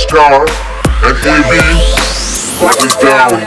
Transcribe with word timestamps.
star, 0.00 0.40
and 1.06 1.18
AB 1.32 1.52
hold 2.58 2.80
it 2.86 2.94
down. 3.04 3.40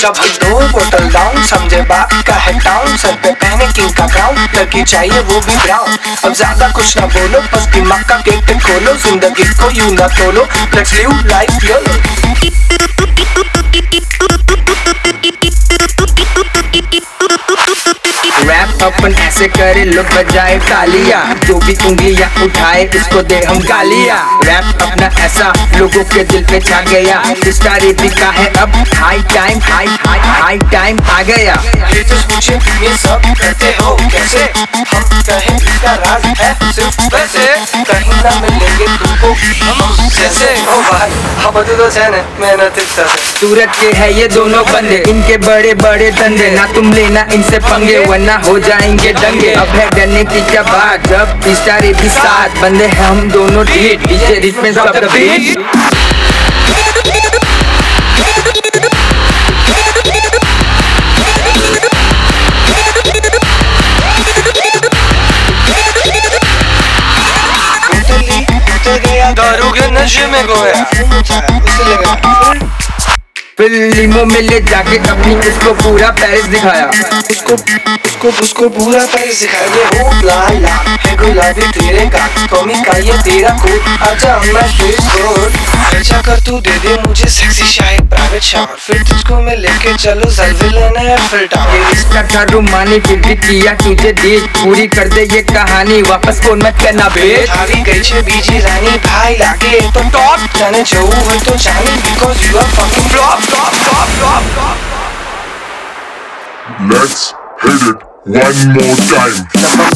जब 0.00 0.16
हम 0.16 0.28
दो 0.42 0.58
बोतल 0.72 1.08
डाउन 1.12 1.42
समझे 1.46 1.80
बात 1.88 2.12
का 2.26 2.34
है 2.44 2.52
टाउन 2.60 2.96
सर 2.96 3.14
पे 3.22 3.32
पहने 3.42 3.66
किंग 3.72 3.92
का 3.96 4.06
क्राउन 4.14 4.36
लड़की 4.54 4.82
चाहिए 4.92 5.18
वो 5.30 5.40
भी 5.40 5.56
ब्राउन 5.56 5.96
अब 6.24 6.32
ज़्यादा 6.34 6.68
कुछ 6.76 6.96
ना 6.98 7.06
बोलो, 7.16 7.40
बस 7.54 7.66
दिमाग 7.74 8.04
का 8.08 8.16
गेट 8.28 8.52
खोलो, 8.62 8.94
ज़िंदगी 9.06 9.48
को 9.60 9.70
यू 9.80 9.92
ना 9.94 10.06
तोलो. 10.16 10.46
Let's 10.74 10.92
live 10.94 11.10
life 11.26 11.64
YOLO 11.64 11.94
rap 18.60 18.82
अपन 18.84 19.14
ऐसे 19.18 19.46
करे 19.48 19.84
लोग 19.84 20.06
बजाए 20.06 20.56
तालियाँ। 20.60 21.20
जो 21.44 21.54
भी 21.58 21.74
उंगलियाँ 21.88 22.28
उठाए, 22.44 22.84
उसको 22.96 23.22
दे 23.22 23.38
हम 23.44 23.58
गालियाँ। 23.60 24.18
रैप 24.44 24.82
अपना 24.82 25.06
ऐसा 25.24 25.46
लोगों 25.76 26.02
के 26.04 26.24
दिल 26.24 26.44
पे 26.44 26.60
छा 26.60 26.80
गया। 26.90 27.22
स्टार 27.50 27.80
का 28.18 28.30
है 28.30 28.46
अब 28.62 28.76
high 28.94 29.22
time 29.34 29.60
high 29.62 29.86
high 30.06 30.18
high 30.18 30.58
time 30.72 31.00
आ 31.10 31.22
गया। 31.22 31.54
ये 31.94 32.02
तो 32.04 32.20
पूछे, 32.28 32.54
ये 32.84 32.96
सब 32.98 33.32
करते 33.40 33.72
हो 33.80 33.96
कैसे? 34.12 34.44
हम 34.92 35.08
कहें 35.22 35.56
इसका 35.56 35.94
राज 36.04 36.26
है 36.40 36.54
सिर्फ़ 36.72 37.14
वैसे। 37.14 37.46
कहीं 37.84 38.22
ना 38.22 38.38
मिलेंगे 38.40 38.86
तुमको 38.98 39.34
हम 39.64 40.08
जैसे। 40.08 40.54
ओ 40.66 40.80
भाई। 40.82 41.29
हबदुलो 41.42 41.88
सेने 41.90 42.22
मेहनत 42.40 42.78
सूरत 43.40 43.70
के 43.80 43.90
है 43.98 44.08
ये, 44.14 44.26
दोनों 44.28 44.62
बंदे। 44.64 44.96
इनके 45.10 45.36
बड़े 45.46 45.72
बड़े 45.74 46.10
धंधे 46.12 46.50
ना 46.50 46.66
तुम 46.74 46.92
लेना, 46.92 47.26
इनसे 47.34 47.58
पंगे 47.60 47.98
वरना 48.06 48.36
हो 48.46 48.58
जाएँगे 48.60 49.12
दंगे 49.12 49.52
अब 49.62 49.68
है 49.76 49.88
डरने 49.90 50.24
की 50.24 50.40
क्या 50.50 50.62
बात, 50.62 51.06
जब 51.08 51.48
स्टार 51.54 51.86
भी 52.02 52.08
साथ 52.10 52.60
बंदे 52.62 52.84
हैं, 52.86 53.04
हम 53.04 53.30
दोनों 53.30 53.64
ठीक 53.64 54.06
रिच 54.44 54.56
में 54.56 54.72
सब 54.72 55.99
दारू 70.00 70.08
के 70.08 70.24
नशे 70.24 70.26
में 70.32 70.46
गोया 70.46 70.82
उसे 70.82 71.02
लगा 71.02 71.39
फिर 73.60 73.72
लीमो 73.94 74.24
में 74.24 74.40
ले 74.40 74.58
जाके 74.68 74.96
अपनी 75.08 75.34
इसको 75.48 75.72
पूरा 75.80 76.08
पैरिस 76.18 76.44
दिखाया। 76.52 76.84
इसको 77.30 77.54
इसको 78.06 78.28
उसको 78.42 78.68
पूरा 78.76 79.00
पैरिस 79.14 79.40
दिखाया। 79.40 79.66
ये 79.66 79.82
होट 79.96 80.24
लाला 80.24 80.68
है 80.68 81.16
गुलाबी 81.16 81.66
तेरे 81.72 82.06
का 82.14 82.26
कमी 82.52 82.80
का 82.84 82.96
ये 82.98 83.16
तेरा 83.24 83.50
को 83.62 83.72
अच्छा 84.06 84.34
हमारा 84.34 84.62
फेस 84.76 85.10
गुड 85.16 85.58
खर्चा 85.90 86.20
कर 86.26 86.40
तू 86.46 86.60
दे 86.60 86.78
दे 86.84 86.94
मुझे 87.02 87.28
सेक्सी 87.28 87.68
शायद 87.72 88.08
प्राइवेट 88.10 88.42
शॉट 88.42 88.78
फिर 88.78 89.02
तुझको 89.10 89.40
मैं 89.40 89.56
लेके 89.58 89.94
चलो 89.96 90.30
जलविलन 90.30 90.96
है 90.98 91.18
फिर 91.28 91.46
टावर 91.54 91.76
ये 91.76 91.84
रिश्ता 91.90 92.22
करूँ 92.32 92.62
माने 92.62 92.98
फिर 93.08 93.20
भी 93.26 93.36
किया 93.44 93.74
तुझे 93.82 94.12
देश 94.22 94.48
पूरी 94.56 94.86
कर 94.96 95.08
दे 95.14 95.26
ये 95.34 95.42
कहानी 95.52 96.00
वापस 96.08 96.40
फ़ोन 96.46 96.62
मत 96.62 96.80
करना 96.84 97.08
बेच 97.18 97.50
हारी 97.50 97.80
गई 97.90 98.00
छे 98.08 98.22
बीजी 98.22 98.58
रानी 98.60 98.96
भाई 99.06 99.36
लागे 99.36 99.80
तो 99.92 100.08
टॉप 100.18 100.58
जाने 100.58 100.82
जो 100.94 101.06
हो 101.06 101.38
तो 101.44 101.56
जाने 101.58 101.96
because 102.02 102.46
you 102.46 102.58
are 102.58 102.74
fucking 102.76 103.10
flop 103.10 103.48
Let's 106.90 107.32
hit 107.62 107.82
it 107.88 107.98
one 108.28 108.60
more 108.76 108.96
time. 109.08 109.38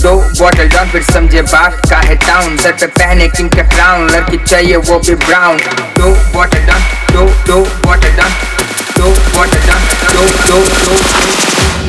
दो 0.02 0.12
बॉटल 0.40 0.68
डॉन 0.74 0.88
फिर 0.92 1.02
समझे 1.12 1.42
बाप 1.52 1.74
का 1.90 1.98
है 2.08 2.14
टाउन 2.24 2.56
सर 2.62 2.72
पे 2.80 2.86
पहने 2.98 3.28
किंग 3.36 3.50
का 3.50 3.62
क्राउन 3.74 4.08
लड़की 4.10 4.38
चाहिए 4.44 4.76
वो 4.88 4.98
भी 5.06 5.14
ब्राउन 5.26 5.58
दो 5.98 6.14
बॉटल 6.34 6.66
डॉन 6.70 6.82
दो 7.12 7.26
दो 7.46 7.60
बॉटल 7.86 8.16
डॉन 8.20 8.32
दो 8.98 9.10
बॉटल 9.36 9.66
डॉन 9.68 9.82
दो, 10.14 10.24
दो, 10.48 10.58
दो 10.86 11.83